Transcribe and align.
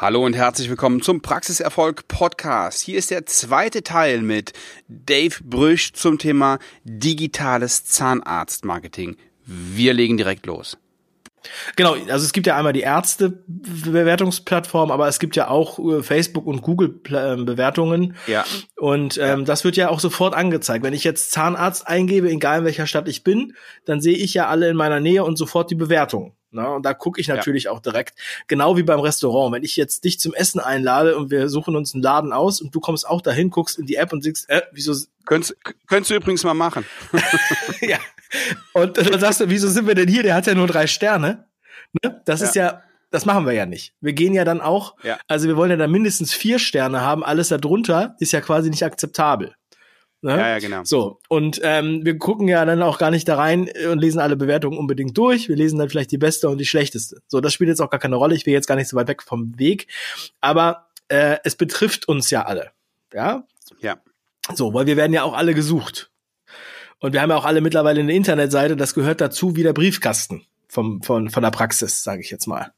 Hallo 0.00 0.24
und 0.24 0.36
herzlich 0.36 0.70
willkommen 0.70 1.02
zum 1.02 1.22
Praxiserfolg 1.22 2.06
Podcast. 2.06 2.82
Hier 2.82 2.98
ist 2.98 3.10
der 3.10 3.26
zweite 3.26 3.82
Teil 3.82 4.22
mit 4.22 4.52
Dave 4.86 5.34
Brüsch 5.42 5.92
zum 5.92 6.18
Thema 6.18 6.60
digitales 6.84 7.84
Zahnarztmarketing. 7.84 9.16
Wir 9.44 9.94
legen 9.94 10.16
direkt 10.16 10.46
los. 10.46 10.78
Genau, 11.74 11.94
also 11.94 12.24
es 12.24 12.32
gibt 12.32 12.46
ja 12.46 12.56
einmal 12.56 12.74
die 12.74 12.82
Ärzte-Bewertungsplattform, 12.82 14.92
aber 14.92 15.08
es 15.08 15.18
gibt 15.18 15.34
ja 15.34 15.48
auch 15.48 15.80
äh, 15.80 16.04
Facebook 16.04 16.46
und 16.46 16.62
Google-Bewertungen. 16.62 18.14
Ja. 18.28 18.44
Und 18.76 19.18
ähm, 19.20 19.46
das 19.46 19.64
wird 19.64 19.76
ja 19.76 19.88
auch 19.88 19.98
sofort 19.98 20.32
angezeigt. 20.32 20.84
Wenn 20.84 20.94
ich 20.94 21.02
jetzt 21.02 21.32
Zahnarzt 21.32 21.88
eingebe, 21.88 22.30
egal 22.30 22.60
in 22.60 22.66
welcher 22.66 22.86
Stadt 22.86 23.08
ich 23.08 23.24
bin, 23.24 23.54
dann 23.84 24.00
sehe 24.00 24.16
ich 24.16 24.32
ja 24.32 24.46
alle 24.46 24.68
in 24.68 24.76
meiner 24.76 25.00
Nähe 25.00 25.24
und 25.24 25.36
sofort 25.36 25.72
die 25.72 25.74
Bewertung. 25.74 26.37
Na, 26.50 26.76
und 26.76 26.82
da 26.82 26.94
gucke 26.94 27.20
ich 27.20 27.28
natürlich 27.28 27.64
ja. 27.64 27.72
auch 27.72 27.80
direkt, 27.80 28.18
genau 28.46 28.76
wie 28.76 28.82
beim 28.82 29.00
Restaurant. 29.00 29.54
Wenn 29.54 29.64
ich 29.64 29.76
jetzt 29.76 30.04
dich 30.04 30.18
zum 30.18 30.32
Essen 30.32 30.60
einlade 30.60 31.16
und 31.16 31.30
wir 31.30 31.48
suchen 31.48 31.76
uns 31.76 31.92
einen 31.92 32.02
Laden 32.02 32.32
aus 32.32 32.60
und 32.62 32.74
du 32.74 32.80
kommst 32.80 33.06
auch 33.06 33.20
dahin, 33.20 33.50
guckst 33.50 33.78
in 33.78 33.86
die 33.86 33.96
App 33.96 34.12
und 34.12 34.22
siehst, 34.22 34.48
äh, 34.48 34.62
wieso. 34.72 34.94
Könntest, 35.26 35.56
könntest 35.86 36.10
du 36.10 36.14
übrigens 36.14 36.44
mal 36.44 36.54
machen. 36.54 36.86
ja. 37.82 37.98
Und 38.72 38.96
dann 38.96 39.20
sagst 39.20 39.40
du, 39.40 39.50
wieso 39.50 39.68
sind 39.68 39.86
wir 39.86 39.94
denn 39.94 40.08
hier? 40.08 40.22
Der 40.22 40.34
hat 40.34 40.46
ja 40.46 40.54
nur 40.54 40.66
drei 40.66 40.86
Sterne. 40.86 41.46
Ne? 42.02 42.22
Das 42.24 42.40
ja. 42.40 42.46
ist 42.46 42.54
ja, 42.54 42.82
das 43.10 43.26
machen 43.26 43.46
wir 43.46 43.52
ja 43.52 43.66
nicht. 43.66 43.94
Wir 44.00 44.14
gehen 44.14 44.32
ja 44.32 44.44
dann 44.44 44.60
auch, 44.60 44.96
ja. 45.02 45.18
also 45.26 45.48
wir 45.48 45.56
wollen 45.56 45.70
ja 45.70 45.76
dann 45.76 45.90
mindestens 45.90 46.32
vier 46.32 46.58
Sterne 46.58 47.02
haben. 47.02 47.24
Alles 47.24 47.48
darunter 47.48 48.16
ist 48.20 48.32
ja 48.32 48.40
quasi 48.40 48.70
nicht 48.70 48.84
akzeptabel. 48.84 49.54
Ne? 50.20 50.32
Ja, 50.32 50.48
ja, 50.48 50.58
genau. 50.58 50.82
So, 50.84 51.20
und 51.28 51.60
ähm, 51.62 52.04
wir 52.04 52.18
gucken 52.18 52.48
ja 52.48 52.64
dann 52.64 52.82
auch 52.82 52.98
gar 52.98 53.12
nicht 53.12 53.28
da 53.28 53.36
rein 53.36 53.70
und 53.90 53.98
lesen 53.98 54.18
alle 54.18 54.36
Bewertungen 54.36 54.76
unbedingt 54.76 55.16
durch. 55.16 55.48
Wir 55.48 55.54
lesen 55.54 55.78
dann 55.78 55.88
vielleicht 55.88 56.10
die 56.10 56.18
beste 56.18 56.48
und 56.48 56.58
die 56.58 56.66
schlechteste. 56.66 57.20
So, 57.28 57.40
das 57.40 57.52
spielt 57.52 57.68
jetzt 57.68 57.80
auch 57.80 57.90
gar 57.90 58.00
keine 58.00 58.16
Rolle. 58.16 58.34
Ich 58.34 58.44
will 58.44 58.52
jetzt 58.52 58.66
gar 58.66 58.74
nicht 58.74 58.88
so 58.88 58.96
weit 58.96 59.08
weg 59.08 59.22
vom 59.22 59.56
Weg. 59.58 59.86
Aber 60.40 60.88
äh, 61.06 61.36
es 61.44 61.54
betrifft 61.54 62.08
uns 62.08 62.30
ja 62.30 62.46
alle. 62.46 62.72
Ja? 63.12 63.44
Ja. 63.80 63.98
So, 64.54 64.74
weil 64.74 64.86
wir 64.86 64.96
werden 64.96 65.12
ja 65.12 65.22
auch 65.22 65.34
alle 65.34 65.54
gesucht. 65.54 66.10
Und 66.98 67.12
wir 67.12 67.22
haben 67.22 67.30
ja 67.30 67.36
auch 67.36 67.44
alle 67.44 67.60
mittlerweile 67.60 68.00
eine 68.00 68.14
Internetseite, 68.14 68.76
das 68.76 68.94
gehört 68.94 69.20
dazu 69.20 69.54
wie 69.54 69.62
der 69.62 69.72
Briefkasten 69.72 70.44
vom, 70.68 71.00
von, 71.02 71.30
von 71.30 71.42
der 71.42 71.50
Praxis, 71.50 72.02
sage 72.02 72.22
ich 72.22 72.30
jetzt 72.30 72.46
mal. 72.46 72.72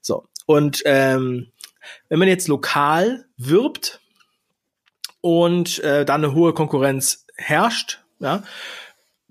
So. 0.00 0.28
Und 0.46 0.82
ähm, 0.86 1.48
wenn 2.08 2.18
man 2.18 2.28
jetzt 2.28 2.48
lokal 2.48 3.26
wirbt, 3.36 4.00
und 5.20 5.78
äh, 5.80 6.04
da 6.04 6.14
eine 6.14 6.34
hohe 6.34 6.52
Konkurrenz 6.52 7.26
herrscht, 7.36 8.00
ja, 8.20 8.42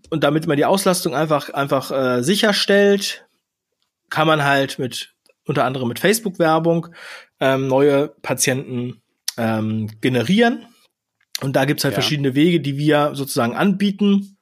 und 0.10 0.24
damit 0.24 0.48
man 0.48 0.58
die 0.58 0.66
Auslastung 0.66 1.16
einfach 1.16 1.50
einfach 1.50 1.92
äh, 1.92 2.24
sicherstellt, 2.24 3.26
kann 4.10 4.28
man 4.28 4.44
halt 4.44 4.80
mit 4.80 5.14
unter 5.46 5.66
anderem 5.66 5.88
mit 5.88 6.00
Facebook-Werbung 6.00 6.88
ähm, 7.40 7.68
neue 7.68 8.10
Patienten 8.22 9.02
ähm, 9.38 9.90
generieren. 10.02 10.66
Und 11.42 11.56
da 11.56 11.66
gibt's 11.66 11.84
halt 11.84 11.94
ja. 11.94 12.02
verschiedene 12.02 12.36
Wege, 12.36 12.62
die 12.62 12.78
wir 12.78 13.12
sozusagen 13.14 13.56
anbieten, 13.56 14.38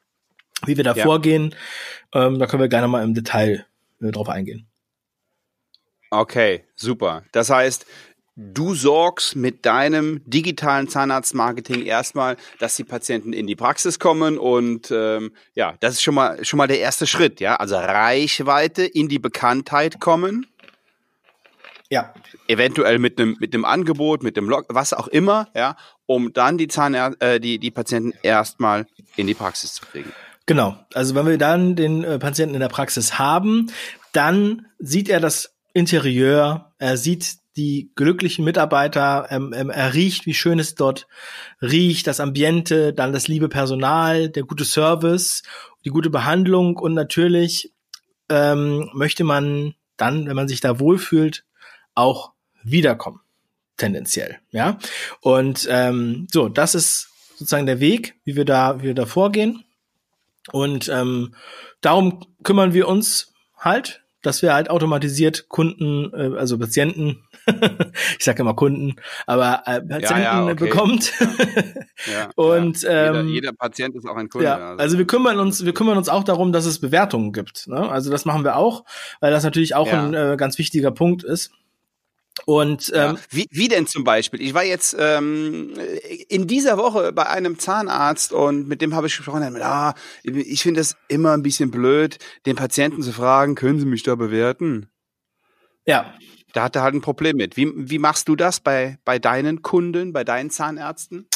wie 0.66 0.78
wir 0.78 0.84
da 0.84 0.94
ja. 0.94 1.04
vorgehen. 1.04 1.56
Ähm, 2.14 2.40
da 2.40 2.46
können 2.46 2.62
wir 2.62 2.70
gerne 2.70 2.88
mal 2.88 3.04
im 3.04 3.14
Detail 3.14 3.66
äh, 4.02 4.12
drauf 4.12 4.30
eingehen. 4.30 4.68
Okay, 6.12 6.66
super. 6.76 7.24
Das 7.32 7.50
heißt, 7.50 7.88
Du 8.36 8.74
sorgst 8.74 9.36
mit 9.36 9.64
deinem 9.64 10.22
digitalen 10.26 10.88
Zahnarztmarketing 10.88 11.86
erstmal, 11.86 12.36
dass 12.58 12.76
die 12.76 12.84
Patienten 12.84 13.32
in 13.32 13.46
die 13.46 13.56
Praxis 13.56 14.00
kommen 14.00 14.40
und 14.40 14.90
ähm, 14.90 15.34
ja, 15.54 15.76
das 15.82 15.96
ist 15.96 16.02
schon 16.02 16.16
mal 16.16 16.44
schon 16.44 16.58
mal 16.58 16.68
der 16.68 16.80
erste 16.80 17.06
Schritt, 17.06 17.40
ja, 17.40 17.58
also 17.58 17.76
Reichweite 17.76 18.86
in 18.86 19.08
die 19.08 19.20
Bekanntheit 19.20 20.00
kommen. 20.00 20.48
Ja. 21.92 22.12
Eventuell 22.48 22.98
mit 22.98 23.20
einem 23.20 23.38
mit 23.40 23.54
einem 23.54 23.66
Angebot, 23.66 24.24
mit 24.24 24.36
dem 24.36 24.50
Log, 24.50 24.66
was 24.70 24.94
auch 24.94 25.08
immer, 25.08 25.50
ja, 25.56 25.78
um 26.08 26.34
dann 26.34 26.58
die 26.58 26.68
Zahnär 26.68 27.16
äh, 27.20 27.40
die 27.40 27.60
die 27.60 27.70
Patienten 27.70 28.14
erstmal 28.24 28.88
in 29.16 29.28
die 29.28 29.36
Praxis 29.36 29.76
zu 29.76 29.86
kriegen. 29.86 30.12
Genau. 30.48 30.76
Also 30.96 31.14
wenn 31.14 31.28
wir 31.28 31.38
dann 31.38 31.76
den 31.76 32.04
äh, 32.04 32.18
Patienten 32.18 32.56
in 32.56 32.62
der 32.62 32.70
Praxis 32.70 33.20
haben, 33.20 33.72
dann 34.12 34.66
sieht 34.80 35.08
er 35.08 35.20
das 35.20 35.54
Interieur, 35.74 36.74
er 36.80 36.98
sieht 36.98 37.43
die 37.56 37.92
glücklichen 37.96 38.46
Mitarbeiter, 38.46 39.28
ähm, 39.30 39.54
ähm, 39.56 39.70
er 39.70 39.94
riecht, 39.94 40.26
wie 40.26 40.34
schön 40.34 40.60
es 40.60 40.76
dort 40.76 41.08
riecht, 41.62 42.08
das 42.08 42.20
Ambiente, 42.20 42.94
dann 42.94 43.14
das 43.14 43.28
liebe 43.28 43.50
Personal, 43.50 44.30
der 44.30 44.44
gute 44.44 44.66
Service, 44.66 45.44
die 45.86 45.90
gute 45.90 46.10
Behandlung 46.10 46.78
und 46.78 46.94
natürlich 46.94 47.72
ähm, 48.30 48.90
möchte 48.94 49.24
man 49.24 49.76
dann, 49.98 50.28
wenn 50.28 50.36
man 50.36 50.48
sich 50.48 50.62
da 50.62 50.80
wohlfühlt, 50.80 51.46
auch 51.94 52.32
wiederkommen, 52.64 53.20
tendenziell, 53.78 54.40
ja. 54.50 54.80
Und 55.22 55.68
ähm, 55.70 56.28
so, 56.32 56.50
das 56.50 56.74
ist 56.74 57.10
sozusagen 57.36 57.68
der 57.68 57.80
Weg, 57.80 58.16
wie 58.24 58.36
wir 58.36 58.46
da, 58.46 58.80
wie 58.80 58.88
wir 58.88 58.96
da 58.96 59.06
vorgehen. 59.06 59.64
Und 60.52 60.90
ähm, 60.90 61.36
darum 61.82 62.26
kümmern 62.44 62.74
wir 62.74 62.88
uns 62.88 63.32
halt 63.58 64.04
dass 64.24 64.42
wir 64.42 64.54
halt 64.54 64.72
automatisiert 64.72 65.48
Kunden, 65.50 66.12
äh, 66.14 66.36
also 66.38 66.58
Patienten, 66.58 67.24
ich 68.18 68.24
sage 68.24 68.42
immer 68.42 68.54
Kunden, 68.54 68.96
aber 69.26 69.64
äh, 69.66 69.82
Patienten 69.82 70.24
ja, 70.24 70.46
ja, 70.46 70.46
okay. 70.46 70.56
bekommt. 70.56 71.14
ja, 72.12 72.30
und 72.36 72.86
ähm, 72.88 73.16
jeder, 73.16 73.24
jeder, 73.24 73.54
Patient 73.54 73.96
ist 73.96 74.08
auch 74.08 74.16
ein 74.16 74.30
Kunde. 74.30 74.54
Also. 74.54 74.82
also 74.82 74.98
wir 74.98 75.08
kümmern 75.08 75.40
uns, 75.40 75.66
wir 75.66 75.74
kümmern 75.74 75.98
uns 75.98 76.10
auch 76.10 76.24
darum, 76.24 76.52
dass 76.52 76.66
es 76.66 76.80
Bewertungen 76.80 77.34
gibt. 77.34 77.68
Ne? 77.68 77.90
Also 77.90 78.12
das 78.12 78.26
machen 78.26 78.44
wir 78.44 78.58
auch, 78.58 78.86
weil 79.20 79.32
das 79.32 79.44
natürlich 79.44 79.76
auch 79.76 79.92
ein 79.92 80.14
äh, 80.14 80.36
ganz 80.38 80.58
wichtiger 80.58 80.92
Punkt 80.92 81.24
ist. 81.24 81.52
Und 82.46 82.92
ähm, 82.96 83.16
ja. 83.16 83.22
wie, 83.30 83.48
wie 83.52 83.68
denn 83.68 83.88
zum 83.88 84.04
Beispiel? 84.04 84.42
Ich 84.42 84.54
war 84.54 84.64
jetzt 84.64 84.96
ähm, 85.00 85.74
in 86.28 86.48
dieser 86.48 86.78
Woche 86.78 87.14
bei 87.14 87.28
einem 87.28 87.60
Zahnarzt 87.60 88.34
und 88.34 88.68
mit 88.68 88.82
dem 88.82 88.96
habe 88.96 89.08
ich 89.08 89.16
gesprochen. 89.16 89.54
Mit, 89.54 89.62
ah, 89.62 89.94
ich 90.24 90.64
finde 90.64 90.82
es 90.82 90.98
immer 91.08 91.34
ein 91.34 91.44
bisschen 91.44 91.72
blöd, 91.72 92.18
den 92.46 92.56
Patienten 92.56 93.02
zu 93.02 93.14
fragen, 93.14 93.56
können 93.56 93.80
Sie 93.80 93.86
mich 93.86 94.04
da 94.04 94.16
bewerten? 94.16 94.88
Ja. 95.86 96.14
Da 96.54 96.64
hat 96.64 96.76
er 96.76 96.84
halt 96.84 96.94
ein 96.94 97.02
Problem 97.02 97.36
mit. 97.36 97.58
Wie, 97.58 97.72
wie 97.76 98.00
machst 98.00 98.30
du 98.30 98.36
das 98.36 98.60
bei, 98.60 99.00
bei 99.04 99.20
deinen 99.20 99.64
Kunden, 99.64 100.14
bei 100.14 100.24
deinen 100.24 100.52
Zahnärzten? 100.52 101.28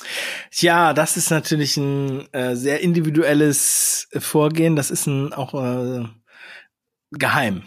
Ja, 0.53 0.93
das 0.93 1.17
ist 1.17 1.31
natürlich 1.31 1.75
ein 1.75 2.31
äh, 2.33 2.55
sehr 2.55 2.81
individuelles 2.81 4.07
Vorgehen. 4.17 4.75
Das 4.75 4.91
ist 4.91 5.07
ein 5.07 5.33
auch 5.33 5.53
äh, 5.55 6.05
geheim. 7.11 7.63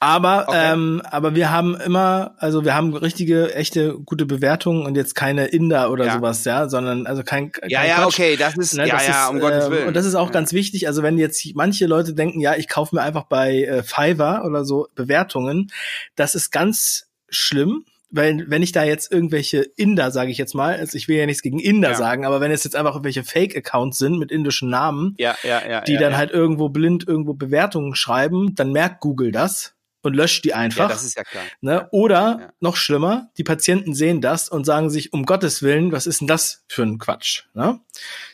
Aber 0.00 0.48
okay. 0.48 0.72
ähm, 0.72 1.02
aber 1.04 1.34
wir 1.34 1.50
haben 1.50 1.76
immer, 1.76 2.34
also 2.38 2.64
wir 2.64 2.74
haben 2.74 2.94
richtige, 2.94 3.54
echte, 3.54 3.98
gute 3.98 4.26
Bewertungen 4.26 4.86
und 4.86 4.96
jetzt 4.96 5.14
keine 5.14 5.46
Inder 5.46 5.90
oder 5.90 6.06
ja. 6.06 6.14
sowas, 6.14 6.44
ja, 6.44 6.68
sondern 6.68 7.06
also 7.06 7.22
kein, 7.22 7.52
kein 7.52 7.70
ja 7.70 7.84
ja 7.84 7.96
Quatsch. 7.96 8.14
okay, 8.14 8.36
das 8.36 8.56
ist 8.56 8.74
ne, 8.74 8.88
ja 8.88 8.94
das 8.94 9.06
ja 9.06 9.24
ist, 9.24 9.30
um 9.30 9.40
Gottes 9.40 9.66
ähm, 9.66 9.70
Willen 9.72 9.88
und 9.88 9.94
das 9.94 10.06
ist 10.06 10.14
auch 10.14 10.28
ja. 10.28 10.32
ganz 10.32 10.52
wichtig. 10.52 10.88
Also 10.88 11.02
wenn 11.02 11.18
jetzt 11.18 11.46
manche 11.54 11.86
Leute 11.86 12.14
denken, 12.14 12.40
ja, 12.40 12.56
ich 12.56 12.68
kaufe 12.68 12.94
mir 12.96 13.02
einfach 13.02 13.24
bei 13.24 13.62
äh, 13.62 13.82
Fiverr 13.82 14.44
oder 14.44 14.64
so 14.64 14.88
Bewertungen, 14.94 15.70
das 16.16 16.34
ist 16.34 16.50
ganz 16.50 17.08
schlimm, 17.28 17.84
weil 18.12 18.44
wenn 18.48 18.62
ich 18.62 18.72
da 18.72 18.84
jetzt 18.84 19.10
irgendwelche 19.10 19.62
Inder, 19.76 20.10
sage 20.10 20.30
ich 20.30 20.38
jetzt 20.38 20.54
mal, 20.54 20.76
also 20.76 20.96
ich 20.96 21.08
will 21.08 21.16
ja 21.16 21.26
nichts 21.26 21.42
gegen 21.42 21.58
Inder 21.58 21.90
ja. 21.90 21.94
sagen, 21.94 22.24
aber 22.24 22.40
wenn 22.40 22.52
es 22.52 22.62
jetzt 22.62 22.76
einfach 22.76 22.94
irgendwelche 22.94 23.24
Fake-Accounts 23.24 23.98
sind 23.98 24.18
mit 24.18 24.30
indischen 24.30 24.68
Namen, 24.68 25.14
ja, 25.18 25.34
ja, 25.42 25.66
ja, 25.66 25.80
die 25.80 25.94
ja, 25.94 26.00
dann 26.00 26.12
ja. 26.12 26.18
halt 26.18 26.30
irgendwo 26.30 26.68
blind 26.68 27.08
irgendwo 27.08 27.34
Bewertungen 27.34 27.94
schreiben, 27.94 28.54
dann 28.54 28.70
merkt 28.72 29.00
Google 29.00 29.32
das 29.32 29.74
und 30.02 30.14
löscht 30.14 30.44
die 30.44 30.54
einfach. 30.54 30.88
Ja, 30.88 30.88
das 30.88 31.04
ist 31.04 31.16
ja 31.16 31.24
klar. 31.24 31.44
Ne? 31.60 31.88
Oder 31.90 32.38
ja. 32.40 32.52
noch 32.60 32.76
schlimmer, 32.76 33.30
die 33.38 33.44
Patienten 33.44 33.94
sehen 33.94 34.20
das 34.20 34.48
und 34.48 34.64
sagen 34.64 34.90
sich, 34.90 35.12
um 35.12 35.24
Gottes 35.24 35.62
Willen, 35.62 35.92
was 35.92 36.06
ist 36.06 36.20
denn 36.20 36.28
das 36.28 36.64
für 36.68 36.82
ein 36.82 36.98
Quatsch? 36.98 37.44
Ne? 37.54 37.80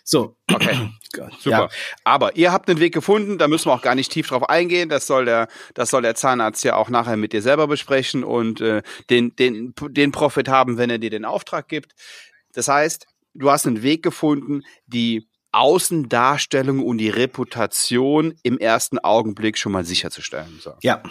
So. 0.05 0.37
Okay. 0.53 0.91
Super. 1.15 1.31
Ja. 1.45 1.69
Aber 2.05 2.37
ihr 2.37 2.53
habt 2.53 2.69
einen 2.69 2.81
Weg 2.81 2.93
gefunden, 2.93 3.39
da 3.39 3.49
müssen 3.49 3.67
wir 3.67 3.75
auch 3.75 3.83
gar 3.83 3.95
nicht 3.95 4.12
tief 4.12 4.29
drauf 4.29 4.49
eingehen. 4.49 4.89
Das 4.89 5.06
soll 5.06 5.25
der, 5.25 5.49
das 5.75 5.91
soll 5.91 6.03
der 6.03 6.15
Zahnarzt 6.15 6.65
ja 6.65 6.77
auch 6.77 6.91
nachher 6.91 7.17
mit 7.17 7.33
dir 7.33 7.43
selber 7.43 7.67
besprechen 7.67 8.25
und 8.25 8.61
äh, 8.61 8.83
den, 9.09 9.35
den, 9.37 9.75
den 9.91 10.12
Profit 10.12 10.49
haben, 10.49 10.76
wenn 10.76 10.91
er 10.91 10.99
dir 10.99 11.11
den 11.11 11.25
Auftrag 11.25 11.69
gibt. 11.69 11.94
Das 12.53 12.69
heißt, 12.69 13.06
du 13.35 13.50
hast 13.50 13.67
einen 13.67 13.82
Weg 13.82 14.03
gefunden, 14.03 14.62
die 14.87 15.29
Außendarstellung 15.53 16.85
und 16.85 16.99
die 16.99 17.09
Reputation 17.09 18.35
im 18.43 18.59
ersten 18.59 18.99
Augenblick 18.99 19.56
schon 19.56 19.73
mal 19.73 19.85
sicherzustellen. 19.85 20.59
So. 20.61 20.75
Ja. 20.82 21.03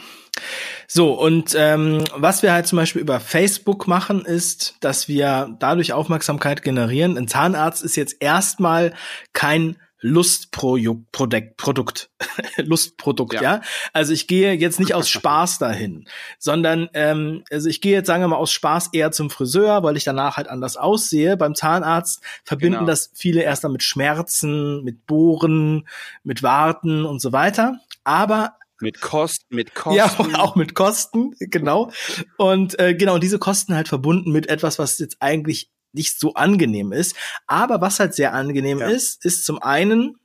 So, 0.90 1.12
und 1.12 1.54
ähm, 1.58 2.04
was 2.16 2.44
wir 2.44 2.54
halt 2.54 2.66
zum 2.66 2.78
Beispiel 2.78 3.02
über 3.02 3.20
Facebook 3.20 3.88
machen, 3.88 4.24
ist, 4.24 4.76
dass 4.80 5.10
wir 5.10 5.56
dadurch 5.60 5.92
Aufmerksamkeit 5.92 6.64
generieren. 6.64 7.18
Ein 7.18 7.28
Zahnarzt 7.28 7.84
ist 7.84 7.98
jetzt 7.98 8.16
erstmal 8.22 8.94
kein 9.34 9.76
Lustprodukt, 10.00 11.58
Produkt, 11.58 12.10
Lustprodukt, 12.58 13.34
ja. 13.34 13.42
ja. 13.42 13.62
Also 13.94 14.14
ich 14.14 14.28
gehe 14.28 14.54
jetzt 14.54 14.80
nicht 14.80 14.94
aus 14.94 15.10
Spaß 15.10 15.58
dahin, 15.58 16.08
sondern 16.38 16.88
ähm, 16.94 17.44
also 17.52 17.68
ich 17.68 17.82
gehe 17.82 17.94
jetzt 17.94 18.08
sagen 18.08 18.24
wir 18.24 18.28
mal 18.28 18.36
aus 18.38 18.52
Spaß 18.52 18.90
eher 18.94 19.12
zum 19.12 19.30
Friseur, 19.30 19.84
weil 19.84 19.98
ich 19.98 20.04
danach 20.04 20.38
halt 20.38 20.48
anders 20.48 20.78
aussehe. 20.78 21.36
Beim 21.36 21.56
Zahnarzt 21.56 22.22
verbinden 22.44 22.80
genau. 22.80 22.88
das 22.88 23.12
viele 23.14 23.42
erst 23.42 23.64
dann 23.64 23.72
mit 23.72 23.84
Schmerzen, 23.84 24.84
mit 24.84 25.08
Bohren, 25.08 25.88
mit 26.24 26.44
Warten 26.44 27.04
und 27.04 27.20
so 27.20 27.32
weiter. 27.32 27.80
Aber 28.04 28.54
Mit 28.80 29.02
Kosten, 29.02 29.56
mit 29.56 29.76
Kosten. 29.76 29.98
Ja, 29.98 30.40
auch 30.40 30.56
mit 30.56 30.76
Kosten, 30.76 31.34
genau. 31.40 31.92
Und 32.38 32.80
äh, 32.80 32.96
genau, 32.96 33.18
diese 33.18 33.40
Kosten 33.40 33.76
halt 33.76 33.88
verbunden 33.88 34.32
mit 34.32 34.50
etwas, 34.50 34.80
was 34.80 35.00
jetzt 35.00 35.18
eigentlich 35.20 35.72
nicht 35.94 36.20
so 36.20 36.34
angenehm 36.34 36.92
ist. 36.92 37.16
Aber 37.48 37.82
was 37.82 38.00
halt 38.00 38.14
sehr 38.14 38.34
angenehm 38.34 38.80
ja. 38.80 38.88
ist, 38.88 39.24
ist 39.26 39.46
zum 39.46 39.62
einen 39.62 40.18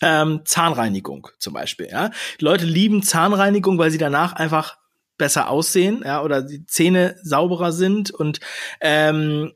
ähm, 0.00 0.42
Zahnreinigung 0.44 1.28
zum 1.38 1.54
Beispiel. 1.54 1.88
Ja, 1.90 2.10
die 2.40 2.44
Leute 2.44 2.66
lieben 2.66 3.02
Zahnreinigung, 3.02 3.78
weil 3.78 3.90
sie 3.90 3.98
danach 3.98 4.34
einfach 4.34 4.78
besser 5.18 5.48
aussehen, 5.48 6.02
ja, 6.04 6.22
oder 6.22 6.42
die 6.42 6.66
Zähne 6.66 7.16
sauberer 7.22 7.72
sind 7.72 8.10
und 8.10 8.40
ähm, 8.80 9.52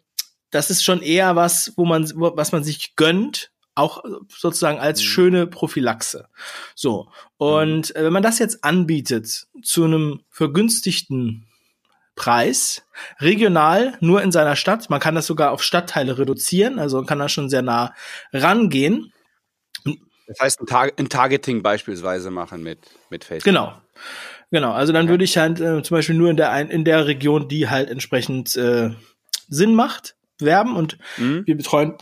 das 0.51 0.71
ist 0.71 0.83
schon 0.83 1.03
eher 1.03 1.37
was, 1.37 1.73
wo 1.77 1.85
man, 1.85 2.11
was 2.17 2.53
man 2.53 2.65
sich 2.65 2.97
gönnt, 2.97 3.50
auch 3.75 4.05
sozusagen 4.29 4.79
als 4.79 5.01
mhm. 5.01 5.05
schöne 5.05 5.47
Prophylaxe. 5.47 6.29
So. 6.75 7.09
Und 7.37 7.95
mhm. 7.95 8.05
wenn 8.05 8.13
man 8.13 8.23
das 8.23 8.39
jetzt 8.39 8.65
anbietet 8.65 9.47
zu 9.63 9.85
einem 9.85 10.21
vergünstigten 10.29 11.47
Preis, 12.15 12.83
regional, 13.21 13.97
nur 14.01 14.23
in 14.23 14.33
seiner 14.33 14.57
Stadt, 14.57 14.91
man 14.91 15.01
kann 15.01 15.15
das 15.15 15.27
sogar 15.27 15.53
auf 15.53 15.63
Stadtteile 15.63 16.19
reduzieren, 16.19 16.79
also 16.79 16.99
man 16.99 17.07
kann 17.07 17.19
da 17.19 17.29
schon 17.29 17.49
sehr 17.49 17.63
nah 17.63 17.95
rangehen. 18.33 19.13
Das 20.27 20.39
heißt, 20.41 20.61
ein, 20.61 20.67
Tar 20.67 20.91
ein 20.99 21.09
Targeting 21.09 21.63
beispielsweise 21.63 22.31
machen 22.31 22.63
mit, 22.63 22.81
mit 23.09 23.25
Facebook. 23.25 23.45
Genau. 23.45 23.81
Genau, 24.51 24.73
also 24.73 24.93
dann 24.93 25.09
würde 25.09 25.25
ich 25.25 25.39
halt 25.39 25.61
äh, 25.61 25.83
zum 25.83 25.97
Beispiel 25.97 26.17
nur 26.17 26.29
in 26.29 26.37
der, 26.37 26.71
in 26.71 26.85
der 26.85 27.07
Region, 27.07 27.49
die 27.49 27.69
halt 27.69 27.89
entsprechend 27.89 28.57
äh, 28.57 28.91
Sinn 29.49 29.75
macht, 29.75 30.17
werben 30.39 30.77
und 30.77 30.99
mhm. 31.17 31.47
wir 31.47 31.57
betreuen 31.57 31.95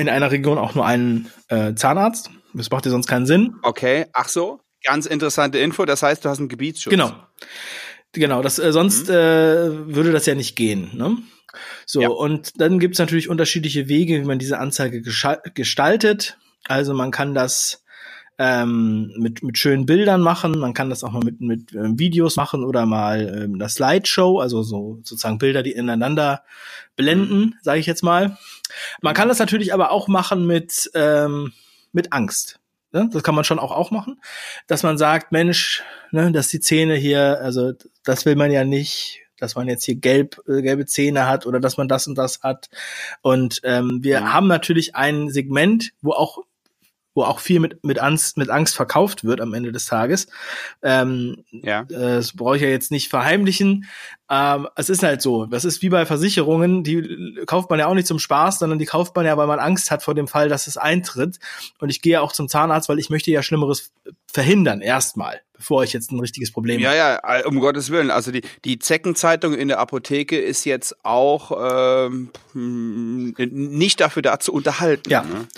in 0.00 0.08
einer 0.08 0.30
Region 0.30 0.58
auch 0.58 0.74
nur 0.74 0.86
einen 0.86 1.30
äh, 1.48 1.74
Zahnarzt. 1.74 2.30
Das 2.54 2.70
macht 2.70 2.84
ja 2.84 2.90
sonst 2.90 3.06
keinen 3.06 3.26
Sinn. 3.26 3.54
Okay, 3.62 4.06
ach 4.12 4.28
so, 4.28 4.60
ganz 4.82 5.06
interessante 5.06 5.58
Info. 5.58 5.84
Das 5.84 6.02
heißt, 6.02 6.24
du 6.24 6.28
hast 6.28 6.38
einen 6.38 6.48
Gebietsschutz. 6.48 6.90
Genau, 6.90 7.12
genau. 8.12 8.42
Das 8.42 8.58
äh, 8.58 8.72
sonst 8.72 9.08
mhm. 9.08 9.14
äh, 9.14 9.94
würde 9.94 10.12
das 10.12 10.26
ja 10.26 10.34
nicht 10.34 10.56
gehen. 10.56 10.90
Ne? 10.94 11.16
So 11.86 12.00
ja. 12.00 12.08
und 12.08 12.60
dann 12.60 12.78
gibt's 12.78 12.98
natürlich 12.98 13.28
unterschiedliche 13.28 13.88
Wege, 13.88 14.20
wie 14.20 14.26
man 14.26 14.38
diese 14.38 14.58
Anzeige 14.58 15.02
gestaltet. 15.02 16.38
Also 16.66 16.94
man 16.94 17.10
kann 17.10 17.34
das 17.34 17.82
ähm, 18.38 19.12
mit, 19.18 19.42
mit 19.42 19.58
schönen 19.58 19.84
Bildern 19.84 20.22
machen. 20.22 20.58
Man 20.58 20.72
kann 20.72 20.88
das 20.88 21.04
auch 21.04 21.12
mal 21.12 21.22
mit, 21.22 21.40
mit 21.40 21.74
äh, 21.74 21.98
Videos 21.98 22.36
machen 22.36 22.64
oder 22.64 22.86
mal 22.86 23.42
ähm, 23.44 23.58
das 23.58 23.74
Slideshow, 23.74 24.38
also 24.38 24.62
so 24.62 24.98
sozusagen 25.02 25.38
Bilder, 25.38 25.62
die 25.62 25.72
ineinander 25.72 26.42
blenden, 26.96 27.40
mhm. 27.40 27.54
sage 27.60 27.80
ich 27.80 27.86
jetzt 27.86 28.02
mal. 28.02 28.38
Man 29.00 29.14
kann 29.14 29.28
das 29.28 29.38
natürlich 29.38 29.74
aber 29.74 29.90
auch 29.90 30.08
machen 30.08 30.46
mit, 30.46 30.90
ähm, 30.94 31.52
mit 31.92 32.12
Angst. 32.12 32.60
Ne? 32.92 33.08
Das 33.12 33.22
kann 33.22 33.34
man 33.34 33.44
schon 33.44 33.58
auch, 33.58 33.72
auch 33.72 33.90
machen, 33.90 34.20
dass 34.66 34.82
man 34.82 34.98
sagt, 34.98 35.32
Mensch, 35.32 35.82
ne, 36.10 36.32
dass 36.32 36.48
die 36.48 36.60
Zähne 36.60 36.96
hier, 36.96 37.40
also 37.40 37.72
das 38.04 38.26
will 38.26 38.36
man 38.36 38.50
ja 38.50 38.64
nicht, 38.64 39.20
dass 39.38 39.54
man 39.54 39.68
jetzt 39.68 39.84
hier 39.84 39.94
gelb, 39.94 40.40
äh, 40.48 40.60
gelbe 40.60 40.86
Zähne 40.86 41.26
hat 41.26 41.46
oder 41.46 41.60
dass 41.60 41.76
man 41.76 41.88
das 41.88 42.06
und 42.06 42.16
das 42.16 42.42
hat. 42.42 42.68
Und 43.22 43.60
ähm, 43.64 44.00
wir 44.02 44.20
mhm. 44.20 44.32
haben 44.32 44.46
natürlich 44.48 44.96
ein 44.96 45.30
Segment, 45.30 45.92
wo 46.02 46.12
auch 46.12 46.38
wo 47.14 47.22
auch 47.24 47.40
viel 47.40 47.60
mit, 47.60 47.84
mit, 47.84 47.98
Angst, 47.98 48.36
mit 48.36 48.50
Angst 48.50 48.76
verkauft 48.76 49.24
wird 49.24 49.40
am 49.40 49.54
Ende 49.54 49.72
des 49.72 49.86
Tages. 49.86 50.28
Ähm, 50.82 51.44
ja. 51.50 51.82
Äh, 51.82 52.16
das 52.16 52.36
brauche 52.36 52.56
ich 52.56 52.62
ja 52.62 52.68
jetzt 52.68 52.90
nicht 52.90 53.08
verheimlichen. 53.08 53.86
Ähm, 54.30 54.68
es 54.76 54.88
ist 54.88 55.02
halt 55.02 55.20
so, 55.20 55.46
das 55.46 55.64
ist 55.64 55.82
wie 55.82 55.88
bei 55.88 56.06
Versicherungen, 56.06 56.84
die 56.84 57.36
kauft 57.46 57.68
man 57.68 57.80
ja 57.80 57.88
auch 57.88 57.94
nicht 57.94 58.06
zum 58.06 58.20
Spaß, 58.20 58.60
sondern 58.60 58.78
die 58.78 58.86
kauft 58.86 59.16
man 59.16 59.26
ja, 59.26 59.36
weil 59.36 59.48
man 59.48 59.58
Angst 59.58 59.90
hat 59.90 60.04
vor 60.04 60.14
dem 60.14 60.28
Fall, 60.28 60.48
dass 60.48 60.68
es 60.68 60.76
eintritt. 60.76 61.40
Und 61.80 61.90
ich 61.90 62.00
gehe 62.00 62.20
auch 62.20 62.32
zum 62.32 62.48
Zahnarzt, 62.48 62.88
weil 62.88 63.00
ich 63.00 63.10
möchte 63.10 63.32
ja 63.32 63.42
Schlimmeres 63.42 63.92
verhindern, 64.32 64.80
erstmal, 64.80 65.40
bevor 65.52 65.82
ich 65.82 65.92
jetzt 65.92 66.12
ein 66.12 66.20
richtiges 66.20 66.52
Problem 66.52 66.80
ja, 66.80 66.90
habe. 66.90 66.98
Ja, 66.98 67.38
ja, 67.40 67.46
um 67.46 67.58
Gottes 67.58 67.90
Willen. 67.90 68.12
Also 68.12 68.30
die, 68.30 68.42
die 68.64 68.78
Zeckenzeitung 68.78 69.54
in 69.54 69.66
der 69.66 69.80
Apotheke 69.80 70.38
ist 70.38 70.64
jetzt 70.64 71.04
auch 71.04 71.98
ähm, 72.04 72.30
nicht 72.54 74.00
dafür 74.00 74.22
da 74.22 74.38
zu 74.38 74.52
unterhalten. 74.52 75.10
Ja. 75.10 75.22
Ne? 75.22 75.48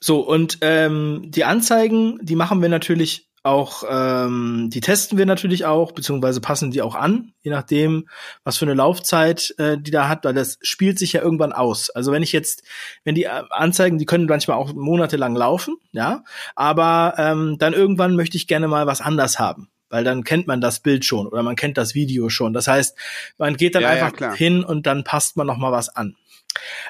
So, 0.00 0.20
und 0.20 0.58
ähm, 0.60 1.22
die 1.24 1.44
Anzeigen, 1.44 2.18
die 2.22 2.36
machen 2.36 2.62
wir 2.62 2.68
natürlich 2.68 3.28
auch, 3.42 3.84
ähm, 3.88 4.68
die 4.72 4.80
testen 4.80 5.16
wir 5.16 5.26
natürlich 5.26 5.64
auch, 5.64 5.92
beziehungsweise 5.92 6.40
passen 6.40 6.70
die 6.70 6.82
auch 6.82 6.94
an, 6.94 7.32
je 7.42 7.50
nachdem, 7.50 8.08
was 8.44 8.58
für 8.58 8.64
eine 8.64 8.74
Laufzeit 8.74 9.54
äh, 9.58 9.78
die 9.78 9.90
da 9.90 10.08
hat, 10.08 10.24
weil 10.24 10.34
das 10.34 10.58
spielt 10.62 10.98
sich 10.98 11.12
ja 11.14 11.22
irgendwann 11.22 11.52
aus. 11.52 11.90
Also 11.90 12.12
wenn 12.12 12.22
ich 12.22 12.32
jetzt, 12.32 12.62
wenn 13.04 13.14
die 13.14 13.24
äh, 13.24 13.42
Anzeigen, 13.50 13.98
die 13.98 14.06
können 14.06 14.26
manchmal 14.26 14.56
auch 14.56 14.72
monatelang 14.74 15.34
laufen, 15.34 15.76
ja, 15.92 16.24
aber 16.56 17.14
ähm, 17.16 17.56
dann 17.58 17.72
irgendwann 17.72 18.16
möchte 18.16 18.36
ich 18.36 18.46
gerne 18.46 18.68
mal 18.68 18.86
was 18.86 19.00
anders 19.00 19.38
haben 19.38 19.70
weil 19.90 20.04
dann 20.04 20.22
kennt 20.22 20.46
man 20.46 20.60
das 20.60 20.80
Bild 20.80 21.06
schon 21.06 21.26
oder 21.26 21.42
man 21.42 21.56
kennt 21.56 21.78
das 21.78 21.94
Video 21.94 22.28
schon. 22.28 22.52
Das 22.52 22.68
heißt, 22.68 22.94
man 23.38 23.56
geht 23.56 23.74
dann 23.74 23.84
ja, 23.84 23.88
einfach 23.88 24.20
ja, 24.20 24.34
hin 24.34 24.62
und 24.62 24.86
dann 24.86 25.02
passt 25.02 25.38
man 25.38 25.46
noch 25.46 25.56
mal 25.56 25.72
was 25.72 25.88
an. 25.88 26.14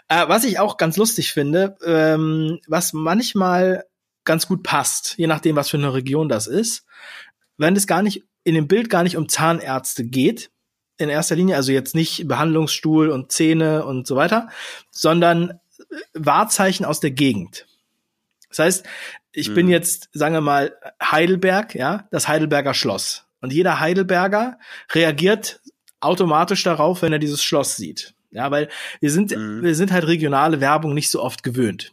Äh, 0.08 0.28
was 0.28 0.44
ich 0.44 0.58
auch 0.58 0.76
ganz 0.76 0.96
lustig 0.96 1.32
finde, 1.32 1.76
ähm, 1.84 2.60
was 2.66 2.92
manchmal 2.92 3.84
ganz 4.24 4.46
gut 4.46 4.62
passt, 4.62 5.14
je 5.16 5.26
nachdem, 5.26 5.56
was 5.56 5.70
für 5.70 5.78
eine 5.78 5.94
Region 5.94 6.28
das 6.28 6.46
ist, 6.46 6.84
wenn 7.56 7.76
es 7.76 7.86
gar 7.86 8.02
nicht 8.02 8.24
in 8.44 8.54
dem 8.54 8.68
Bild 8.68 8.88
gar 8.90 9.02
nicht 9.02 9.16
um 9.16 9.28
Zahnärzte 9.28 10.04
geht, 10.04 10.50
in 10.96 11.08
erster 11.08 11.36
Linie, 11.36 11.56
also 11.56 11.72
jetzt 11.72 11.94
nicht 11.94 12.26
Behandlungsstuhl 12.26 13.10
und 13.10 13.30
Zähne 13.32 13.84
und 13.84 14.06
so 14.06 14.16
weiter, 14.16 14.48
sondern 14.90 15.50
äh, 15.50 15.54
Wahrzeichen 16.14 16.84
aus 16.84 17.00
der 17.00 17.10
Gegend. 17.10 17.66
Das 18.48 18.58
heißt, 18.58 18.86
ich 19.32 19.50
mhm. 19.50 19.54
bin 19.54 19.68
jetzt, 19.68 20.08
sagen 20.12 20.34
wir 20.34 20.40
mal, 20.40 20.76
Heidelberg, 21.02 21.74
ja, 21.74 22.08
das 22.10 22.28
Heidelberger 22.28 22.74
Schloss. 22.74 23.26
Und 23.40 23.52
jeder 23.52 23.78
Heidelberger 23.78 24.58
reagiert 24.92 25.60
automatisch 26.00 26.62
darauf, 26.64 27.02
wenn 27.02 27.12
er 27.12 27.18
dieses 27.18 27.42
Schloss 27.42 27.76
sieht. 27.76 28.14
Ja, 28.30 28.50
weil 28.50 28.68
wir 29.00 29.10
sind, 29.10 29.36
mhm. 29.36 29.62
wir 29.62 29.74
sind 29.74 29.92
halt 29.92 30.06
regionale 30.06 30.60
Werbung 30.60 30.94
nicht 30.94 31.10
so 31.10 31.22
oft 31.22 31.42
gewöhnt. 31.42 31.92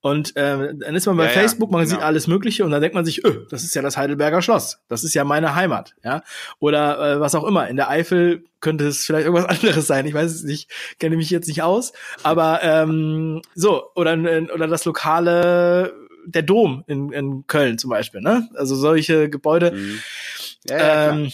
Und 0.00 0.36
äh, 0.36 0.74
dann 0.74 0.94
ist 0.94 1.06
man 1.06 1.16
bei 1.16 1.24
ja, 1.24 1.30
Facebook, 1.30 1.70
man 1.70 1.80
ja, 1.80 1.84
genau. 1.84 1.96
sieht 1.96 2.04
alles 2.04 2.26
Mögliche 2.26 2.64
und 2.64 2.70
dann 2.70 2.80
denkt 2.80 2.94
man 2.94 3.04
sich, 3.04 3.24
öh, 3.24 3.46
das 3.50 3.64
ist 3.64 3.74
ja 3.74 3.82
das 3.82 3.96
Heidelberger 3.96 4.42
Schloss, 4.42 4.80
das 4.88 5.04
ist 5.04 5.14
ja 5.14 5.24
meine 5.24 5.54
Heimat, 5.54 5.94
ja. 6.04 6.22
Oder 6.58 7.16
äh, 7.16 7.20
was 7.20 7.34
auch 7.34 7.44
immer. 7.44 7.68
In 7.68 7.76
der 7.76 7.90
Eifel 7.90 8.44
könnte 8.60 8.86
es 8.86 9.04
vielleicht 9.04 9.26
irgendwas 9.26 9.46
anderes 9.62 9.86
sein. 9.86 10.06
Ich 10.06 10.14
weiß 10.14 10.32
es 10.32 10.44
nicht, 10.44 10.70
kenne 10.98 11.16
mich 11.16 11.30
jetzt 11.30 11.48
nicht 11.48 11.62
aus. 11.62 11.92
Aber 12.22 12.60
ähm, 12.62 13.42
so, 13.54 13.90
oder, 13.94 14.12
oder 14.14 14.68
das 14.68 14.84
lokale, 14.84 15.92
der 16.26 16.42
Dom 16.42 16.84
in, 16.86 17.12
in 17.12 17.46
Köln 17.46 17.78
zum 17.78 17.90
Beispiel, 17.90 18.20
ne? 18.20 18.48
Also 18.54 18.76
solche 18.76 19.28
Gebäude. 19.28 19.72
Mhm. 19.72 20.00
Ja, 20.68 21.10
ähm, 21.10 21.32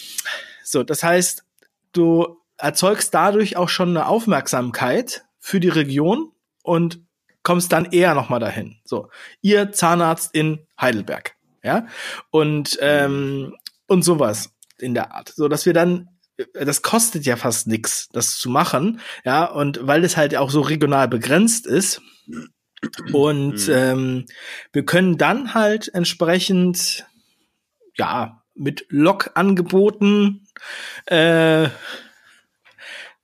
so, 0.63 0.83
das 0.83 1.03
heißt, 1.03 1.45
du 1.93 2.39
erzeugst 2.57 3.15
dadurch 3.15 3.57
auch 3.57 3.69
schon 3.69 3.91
eine 3.91 4.07
Aufmerksamkeit 4.07 5.25
für 5.39 5.61
die 5.61 5.69
Region 5.69 6.33
und 6.63 7.01
kommst 7.43 7.73
dann 7.73 7.87
eher 7.87 8.15
noch 8.15 8.29
mal 8.29 8.41
dahin. 8.41 8.81
So, 8.85 9.11
ihr 9.43 9.73
Zahnarzt 9.73 10.35
in 10.35 10.67
Heidelberg, 10.81 11.37
ja 11.63 11.87
und 12.31 12.79
ähm, 12.81 13.55
und 13.87 14.03
sowas 14.03 14.51
in 14.79 14.95
der 14.95 15.13
Art, 15.13 15.33
so 15.35 15.49
dass 15.49 15.67
wir 15.67 15.73
dann 15.73 16.09
das 16.55 16.83
kostet 16.83 17.27
ja 17.27 17.37
fast 17.37 17.69
nix, 17.69 18.09
das 18.13 18.39
zu 18.39 18.51
machen, 18.51 19.01
ja 19.25 19.45
und 19.45 19.87
weil 19.87 20.05
es 20.05 20.17
halt 20.17 20.35
auch 20.37 20.51
so 20.51 20.63
regional 20.63 21.07
begrenzt 21.07 21.67
ist 21.67 22.01
und 23.13 23.69
mhm. 23.69 23.75
ähm, 23.75 24.27
wir 24.73 24.85
können 24.85 25.19
dann 25.19 25.55
halt 25.55 25.93
entsprechend 25.95 27.07
ja 27.97 28.43
mit 28.55 28.87
Log-Angeboten 28.89 30.47
äh, 31.07 31.69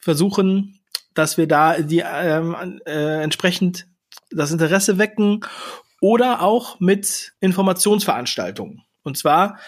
versuchen, 0.00 0.80
dass 1.14 1.37
wir 1.38 1.47
da 1.47 1.80
die 1.80 2.02
ähm, 2.04 2.80
äh, 2.87 3.23
entsprechend 3.23 3.87
das 4.30 4.52
Interesse 4.52 4.99
wecken 4.99 5.45
oder 6.00 6.42
auch 6.42 6.80
mit 6.80 7.33
Informationsveranstaltungen. 7.40 8.83
Und 9.02 9.19
zwar 9.19 9.59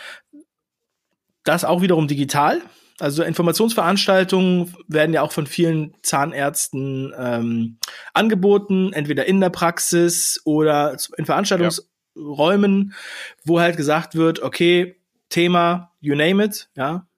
das 1.44 1.64
auch 1.64 1.82
wiederum 1.82 2.08
digital. 2.08 2.62
Also 2.98 3.24
Informationsveranstaltungen 3.24 4.74
werden 4.86 5.12
ja 5.12 5.22
auch 5.22 5.32
von 5.32 5.46
vielen 5.46 5.94
Zahnärzten 6.02 7.12
ähm, 7.18 7.78
angeboten, 8.14 8.92
entweder 8.92 9.26
in 9.26 9.40
der 9.40 9.50
Praxis 9.50 10.40
oder 10.44 10.96
in 11.16 11.26
Veranstaltungsräumen, 11.26 12.90
ja. 12.90 12.96
wo 13.44 13.60
halt 13.60 13.76
gesagt 13.76 14.14
wird, 14.14 14.40
okay, 14.42 14.96
Thema, 15.30 15.92
you 16.00 16.14
name 16.14 16.44
it, 16.44 16.68
ja, 16.76 17.08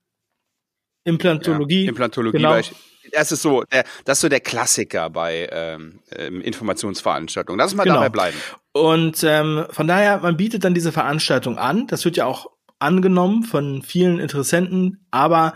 Implantologie. 1.04 1.82
Ja, 1.82 1.88
Implantologie 1.90 2.38
genau 2.38 2.58
das 3.14 3.32
ist 3.32 3.42
so, 3.42 3.62
der, 3.64 3.84
das 4.04 4.18
ist 4.18 4.22
so 4.22 4.28
der 4.28 4.40
Klassiker 4.40 5.10
bei 5.10 5.48
ähm, 5.50 6.00
ähm, 6.14 6.40
Informationsveranstaltungen. 6.40 7.58
Lass 7.58 7.74
mal 7.74 7.84
genau. 7.84 7.96
dabei 7.96 8.08
bleiben. 8.10 8.36
Und 8.72 9.22
ähm, 9.24 9.66
von 9.70 9.86
daher, 9.86 10.18
man 10.18 10.36
bietet 10.36 10.64
dann 10.64 10.74
diese 10.74 10.92
Veranstaltung 10.92 11.58
an. 11.58 11.86
Das 11.86 12.04
wird 12.04 12.16
ja 12.16 12.26
auch 12.26 12.50
angenommen 12.78 13.44
von 13.44 13.82
vielen 13.82 14.18
Interessenten, 14.18 15.06
aber 15.10 15.54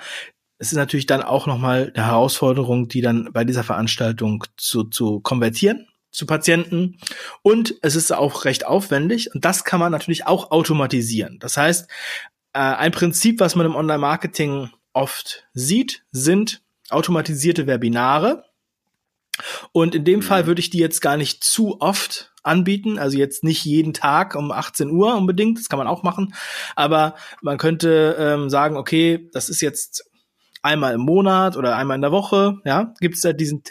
es 0.58 0.72
ist 0.72 0.76
natürlich 0.76 1.06
dann 1.06 1.22
auch 1.22 1.46
nochmal 1.46 1.92
eine 1.94 2.06
Herausforderung, 2.06 2.88
die 2.88 3.00
dann 3.00 3.30
bei 3.32 3.44
dieser 3.44 3.64
Veranstaltung 3.64 4.44
zu, 4.56 4.84
zu 4.84 5.20
konvertieren. 5.20 5.86
zu 6.10 6.26
Patienten 6.26 6.98
und 7.42 7.74
es 7.82 7.94
ist 7.94 8.12
auch 8.12 8.44
recht 8.44 8.66
aufwendig 8.66 9.34
und 9.34 9.44
das 9.44 9.64
kann 9.64 9.78
man 9.78 9.92
natürlich 9.92 10.26
auch 10.26 10.50
automatisieren. 10.50 11.38
Das 11.38 11.56
heißt, 11.56 11.88
äh, 12.54 12.58
ein 12.58 12.92
Prinzip, 12.92 13.40
was 13.40 13.54
man 13.54 13.66
im 13.66 13.76
Online-Marketing 13.76 14.70
oft 14.94 15.46
sieht, 15.52 16.04
sind 16.10 16.62
automatisierte 16.90 17.66
Webinare. 17.66 18.45
Und 19.73 19.95
in 19.95 20.04
dem 20.04 20.21
mhm. 20.21 20.25
Fall 20.25 20.47
würde 20.47 20.61
ich 20.61 20.71
die 20.71 20.78
jetzt 20.78 21.00
gar 21.00 21.16
nicht 21.16 21.45
zu 21.45 21.80
oft 21.80 22.33
anbieten, 22.42 22.99
also 22.99 23.18
jetzt 23.18 23.45
nicht 23.45 23.64
jeden 23.64 23.92
Tag 23.92 24.35
um 24.35 24.50
18 24.50 24.90
Uhr 24.90 25.14
unbedingt, 25.14 25.59
das 25.59 25.68
kann 25.68 25.78
man 25.78 25.87
auch 25.87 26.02
machen, 26.02 26.35
aber 26.76 27.14
man 27.42 27.59
könnte 27.59 28.16
ähm, 28.18 28.49
sagen, 28.49 28.76
okay, 28.76 29.28
das 29.33 29.49
ist 29.49 29.61
jetzt 29.61 30.11
einmal 30.62 30.95
im 30.95 31.02
Monat 31.02 31.57
oder 31.57 31.76
einmal 31.76 31.97
in 31.97 32.02
der 32.02 32.11
Woche, 32.11 32.59
ja, 32.64 32.95
gibt 33.00 33.16
es 33.16 33.21
da 33.21 33.33
diesen 33.33 33.62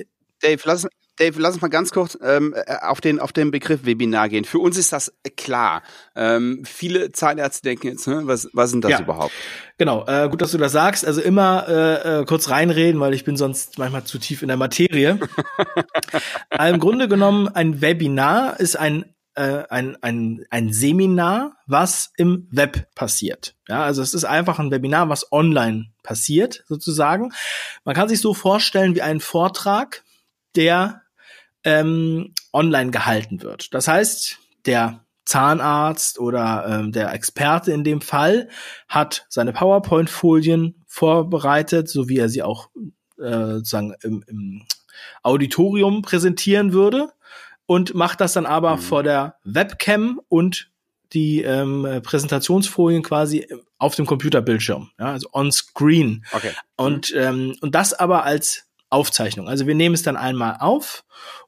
Dave, 0.42 0.62
lass, 0.66 0.88
Dave, 1.18 1.40
lass 1.40 1.56
uns 1.56 1.62
mal 1.62 1.68
ganz 1.68 1.92
kurz 1.92 2.18
ähm, 2.22 2.54
äh, 2.56 2.76
auf, 2.82 3.02
den, 3.02 3.20
auf 3.20 3.34
den 3.34 3.52
Begriff 3.52 3.86
Webinar 3.86 4.30
gehen. 4.30 4.46
Für 4.46 4.60
uns 4.60 4.78
ist 4.78 4.94
das 4.94 5.14
klar. 5.36 5.84
Ähm, 6.16 6.64
viele 6.66 7.12
Zahnärzte 7.12 7.64
denken 7.64 7.88
jetzt, 7.88 8.08
ne, 8.08 8.22
was, 8.26 8.50
was 8.54 8.70
sind 8.72 8.84
das 8.84 8.92
ja. 8.92 9.02
überhaupt? 9.02 9.34
Genau, 9.78 10.06
äh, 10.08 10.30
gut, 10.30 10.42
dass 10.42 10.52
du 10.52 10.58
das 10.58 10.72
sagst. 10.72 11.06
Also 11.06 11.22
immer 11.22 11.68
äh, 11.68 12.22
äh, 12.22 12.26
kurz 12.26 12.50
reinreden, 12.50 13.02
weil 13.02 13.14
ich 13.14 13.26
bin 13.26 13.36
sonst 13.36 13.78
manchmal 13.78 14.04
zu 14.04 14.20
tief 14.20 14.42
in 14.42 14.48
der 14.48 14.58
Materie. 14.58 15.20
Im 16.60 16.80
Grunde 16.80 17.08
genommen, 17.08 17.48
ein 17.48 17.82
Webinar 17.82 18.60
ist 18.60 18.78
ein 18.78 19.06
äh, 19.38 19.66
ein, 19.70 19.96
ein, 20.02 20.46
ein 20.50 20.74
Seminar, 20.74 21.58
was 21.68 22.12
im 22.18 22.48
Web 22.50 22.88
passiert. 22.96 23.56
Ja, 23.68 23.84
also 23.84 24.02
es 24.02 24.16
ist 24.16 24.26
einfach 24.26 24.58
ein 24.58 24.72
Webinar, 24.72 25.10
was 25.10 25.32
online 25.32 25.92
passiert, 26.02 26.64
sozusagen. 26.68 27.32
Man 27.86 27.94
kann 27.94 28.10
sich 28.10 28.20
so 28.20 28.34
vorstellen 28.34 28.96
wie 28.96 29.04
einen 29.04 29.20
Vortrag, 29.20 30.04
der 30.56 31.04
ähm, 31.64 32.34
online 32.54 32.92
gehalten 32.92 33.42
wird. 33.42 33.74
Das 33.74 33.88
heißt, 33.88 34.40
der 34.66 35.06
Zahnarzt 35.26 36.20
oder 36.20 36.66
ähm, 36.68 36.92
der 36.92 37.14
Experte 37.14 37.72
in 37.74 37.84
dem 37.84 38.02
Fall 38.02 38.50
hat 38.88 39.26
seine 39.30 39.52
PowerPoint-Folien 39.52 40.84
vorbereitet, 40.88 41.90
so 41.90 42.08
wie 42.08 42.18
er 42.18 42.30
sie 42.30 42.44
auch 42.44 42.70
äh, 43.20 43.56
sozusagen 43.56 43.94
im, 44.04 44.24
im 44.28 44.64
Auditorium 45.24 46.02
präsentieren 46.02 46.72
würde 46.72 47.12
und 47.66 47.94
macht 47.94 48.22
das 48.22 48.34
dann 48.34 48.46
aber 48.46 48.78
mhm. 48.78 48.82
vor 48.82 49.04
der 49.04 49.36
Webcam 49.44 50.22
und 50.30 50.72
die 51.14 51.42
ähm, 51.42 52.02
Präsentationsfolien 52.04 53.04
quasi 53.04 53.48
auf 53.78 53.96
dem 53.96 54.06
Computerbildschirm, 54.06 54.92
ja, 55.00 55.06
also 55.06 55.30
on 55.32 55.52
screen. 55.52 56.26
Okay. 56.32 56.52
Und 56.76 57.14
mhm. 57.14 57.20
ähm, 57.20 57.56
und 57.62 57.76
das 57.76 57.94
aber 57.94 58.24
als 58.24 58.67
Aufzeichnung. 58.90 59.48
Also 59.48 59.68
wir 59.68 59.76
nehmen 59.76 59.96
es 59.96 60.04
dann 60.04 60.16
einmal 60.16 60.58
auf 60.60 61.04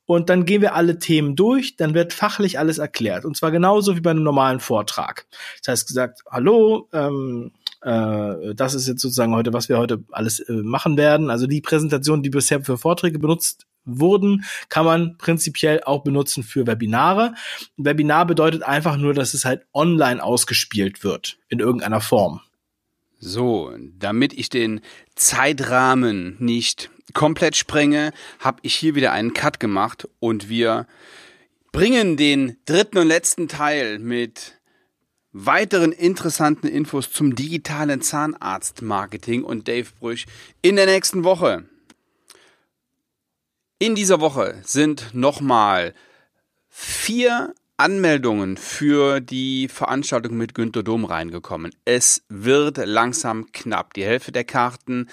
und 0.06 0.30
dann 0.30 0.46
gehen 0.46 0.62
wir 0.62 0.76
alle 0.76 1.00
Themen 1.00 1.36
durch, 1.36 1.76
dann 1.76 1.94
wird 1.94 2.14
fachlich 2.14 2.60
alles 2.60 2.80
erklärt. 2.80 3.26
Und 3.26 3.38
zwar 3.38 3.52
genauso 3.52 3.96
wie 3.96 4.02
bei 4.02 4.12
einem 4.12 4.24
normalen 4.24 4.60
Vortrag. 4.60 5.28
Das 5.60 5.72
heißt 5.72 5.88
gesagt, 5.88 6.22
hallo, 6.30 6.90
ähm, 6.92 7.52
äh, 7.82 8.54
das 8.56 8.74
ist 8.74 8.88
jetzt 8.88 9.02
sozusagen 9.02 9.36
heute, 9.36 9.54
was 9.54 9.70
wir 9.70 9.78
heute 9.78 10.04
alles 10.12 10.40
äh, 10.40 10.54
machen 10.54 10.98
werden. 10.98 11.30
Also 11.30 11.48
die 11.48 11.62
Präsentation, 11.62 12.24
die 12.24 12.30
bisher 12.30 12.64
für 12.64 12.78
Vorträge 12.78 13.20
benutzt 13.20 13.68
wurden, 13.86 14.44
kann 14.68 14.86
man 14.86 15.18
prinzipiell 15.18 15.82
auch 15.84 16.04
benutzen 16.04 16.44
für 16.44 16.68
Webinare. 16.68 17.34
Webinar 17.78 18.26
bedeutet 18.26 18.64
einfach 18.64 18.98
nur, 18.98 19.14
dass 19.14 19.34
es 19.34 19.46
halt 19.46 19.66
online 19.74 20.22
ausgespielt 20.22 21.04
wird 21.04 21.38
in 21.48 21.60
irgendeiner 21.60 22.02
Form. 22.02 22.42
So, 23.20 23.74
damit 23.98 24.34
ich 24.34 24.50
den 24.50 24.82
Zeitrahmen 25.16 26.38
nicht 26.40 26.90
komplett 27.14 27.56
sprenge, 27.56 28.12
habe 28.40 28.60
ich 28.64 28.76
hier 28.76 28.96
wieder 28.96 29.12
einen 29.12 29.34
Cut 29.34 29.60
gemacht 29.60 30.08
und 30.20 30.50
wir 30.50 30.88
bringen 31.72 32.18
den 32.18 32.58
dritten 32.66 32.98
und 32.98 33.08
letzten 33.08 33.48
Teil 33.48 34.00
mit 34.00 34.60
weiteren 35.32 35.92
interessanten 35.92 36.68
Infos 36.68 37.12
zum 37.12 37.36
digitalen 37.36 38.02
Zahnarzt-Marketing 38.02 39.44
und 39.44 39.68
Dave 39.68 39.90
Brüch 40.00 40.26
in 40.62 40.76
der 40.76 40.88
nächsten 40.88 41.24
Woche. 41.24 41.66
In 43.78 43.96
dieser 43.96 44.20
Woche 44.20 44.60
sind 44.64 45.14
nochmal 45.14 45.94
vier 46.68 47.54
Anmeldungen 47.80 48.58
für 48.58 49.22
die 49.22 49.70
Veranstaltung 49.70 50.36
mit 50.36 50.54
Günter 50.54 50.84
Dom 50.84 51.06
reingekommen. 51.06 51.72
Es 51.86 52.24
wird 52.28 52.78
langsam 52.78 53.52
knapp. 53.54 53.94
Die 53.94 54.04
Hälfte 54.04 54.34
der 54.34 54.44
Karten, 54.44 55.08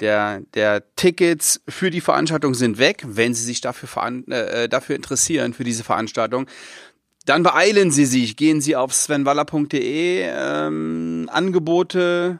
der, 0.00 0.40
der 0.54 0.82
Tickets 0.96 1.60
für 1.68 1.90
die 1.90 2.00
Veranstaltung 2.00 2.54
sind 2.54 2.78
weg. 2.78 3.02
Wenn 3.06 3.34
Sie 3.34 3.44
sich 3.44 3.60
dafür, 3.60 3.88
äh, 4.28 4.64
äh, 4.64 4.68
dafür 4.68 4.96
interessieren, 4.96 5.52
für 5.52 5.64
diese 5.64 5.84
Veranstaltung, 5.84 6.46
dann 7.26 7.42
beeilen 7.42 7.90
Sie 7.90 8.06
sich. 8.06 8.36
Gehen 8.36 8.62
Sie 8.62 8.76
auf 8.76 8.94
svenwaller.de. 8.94 10.22
Ähm, 10.26 11.28
Angebote, 11.30 12.38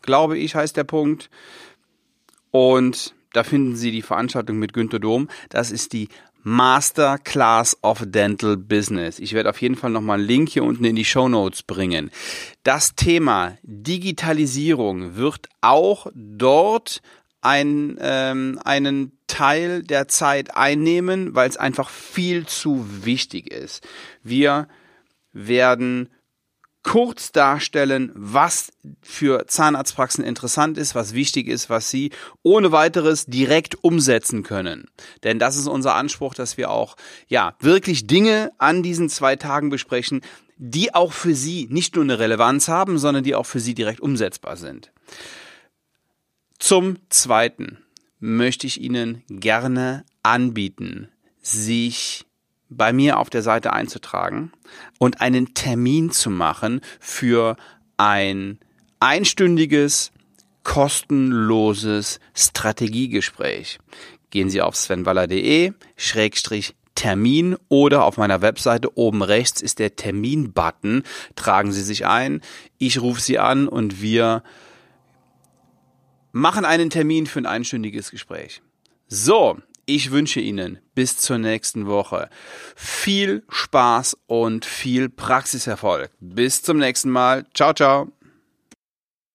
glaube 0.00 0.38
ich, 0.38 0.54
heißt 0.54 0.76
der 0.76 0.84
Punkt. 0.84 1.28
Und 2.50 3.14
da 3.34 3.44
finden 3.44 3.76
Sie 3.76 3.90
die 3.90 4.00
Veranstaltung 4.00 4.58
mit 4.58 4.72
Günter 4.72 4.98
Dom. 4.98 5.28
Das 5.50 5.70
ist 5.70 5.92
die 5.92 6.08
Masterclass 6.48 7.76
of 7.82 8.04
Dental 8.06 8.56
Business. 8.56 9.18
Ich 9.18 9.32
werde 9.32 9.50
auf 9.50 9.60
jeden 9.60 9.74
Fall 9.74 9.90
nochmal 9.90 10.20
einen 10.20 10.28
Link 10.28 10.48
hier 10.48 10.62
unten 10.62 10.84
in 10.84 10.94
die 10.94 11.04
Show 11.04 11.28
Notes 11.28 11.64
bringen. 11.64 12.12
Das 12.62 12.94
Thema 12.94 13.58
Digitalisierung 13.64 15.16
wird 15.16 15.48
auch 15.60 16.06
dort 16.14 17.02
ein, 17.40 17.98
ähm, 18.00 18.60
einen 18.64 19.18
Teil 19.26 19.82
der 19.82 20.06
Zeit 20.06 20.56
einnehmen, 20.56 21.34
weil 21.34 21.48
es 21.48 21.56
einfach 21.56 21.90
viel 21.90 22.46
zu 22.46 22.86
wichtig 23.04 23.50
ist. 23.50 23.84
Wir 24.22 24.68
werden 25.32 26.10
kurz 26.86 27.32
darstellen, 27.32 28.12
was 28.14 28.70
für 29.02 29.48
Zahnarztpraxen 29.48 30.22
interessant 30.22 30.78
ist, 30.78 30.94
was 30.94 31.14
wichtig 31.14 31.48
ist, 31.48 31.68
was 31.68 31.90
sie 31.90 32.12
ohne 32.44 32.70
weiteres 32.70 33.26
direkt 33.26 33.82
umsetzen 33.82 34.44
können. 34.44 34.88
Denn 35.24 35.40
das 35.40 35.56
ist 35.56 35.66
unser 35.66 35.96
Anspruch, 35.96 36.32
dass 36.34 36.56
wir 36.56 36.70
auch, 36.70 36.96
ja, 37.26 37.56
wirklich 37.58 38.06
Dinge 38.06 38.52
an 38.58 38.84
diesen 38.84 39.08
zwei 39.08 39.34
Tagen 39.34 39.68
besprechen, 39.68 40.20
die 40.58 40.94
auch 40.94 41.12
für 41.12 41.34
sie 41.34 41.66
nicht 41.72 41.96
nur 41.96 42.04
eine 42.04 42.20
Relevanz 42.20 42.68
haben, 42.68 42.98
sondern 42.98 43.24
die 43.24 43.34
auch 43.34 43.46
für 43.46 43.58
sie 43.58 43.74
direkt 43.74 43.98
umsetzbar 43.98 44.56
sind. 44.56 44.92
Zum 46.60 46.98
Zweiten 47.08 47.78
möchte 48.20 48.68
ich 48.68 48.80
Ihnen 48.80 49.24
gerne 49.28 50.04
anbieten, 50.22 51.08
sich 51.42 52.25
bei 52.68 52.92
mir 52.92 53.18
auf 53.18 53.30
der 53.30 53.42
Seite 53.42 53.72
einzutragen 53.72 54.52
und 54.98 55.20
einen 55.20 55.54
Termin 55.54 56.10
zu 56.10 56.30
machen 56.30 56.80
für 57.00 57.56
ein 57.96 58.58
einstündiges, 59.00 60.12
kostenloses 60.64 62.18
Strategiegespräch. 62.34 63.78
Gehen 64.30 64.50
Sie 64.50 64.60
auf 64.60 64.76
svenwaller.de, 64.76 65.72
Schrägstrich 65.96 66.74
Termin 66.96 67.56
oder 67.68 68.04
auf 68.04 68.16
meiner 68.16 68.42
Webseite 68.42 68.96
oben 68.96 69.22
rechts 69.22 69.60
ist 69.60 69.78
der 69.78 69.94
Termin-Button. 69.94 71.04
Tragen 71.36 71.70
Sie 71.70 71.82
sich 71.82 72.06
ein, 72.06 72.40
ich 72.78 73.00
rufe 73.00 73.20
Sie 73.20 73.38
an 73.38 73.68
und 73.68 74.02
wir 74.02 74.42
machen 76.32 76.64
einen 76.64 76.90
Termin 76.90 77.26
für 77.26 77.38
ein 77.38 77.46
einstündiges 77.46 78.10
Gespräch. 78.10 78.62
So, 79.06 79.58
ich 79.86 80.10
wünsche 80.10 80.40
Ihnen 80.40 80.78
bis 80.94 81.16
zur 81.16 81.38
nächsten 81.38 81.86
Woche 81.86 82.28
viel 82.74 83.44
Spaß 83.48 84.18
und 84.26 84.64
viel 84.64 85.08
Praxiserfolg. 85.08 86.10
Bis 86.20 86.62
zum 86.62 86.78
nächsten 86.78 87.10
Mal. 87.10 87.46
Ciao, 87.54 87.72
ciao. 87.72 88.15